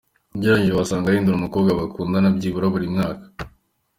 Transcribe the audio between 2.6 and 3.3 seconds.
buri mwaka.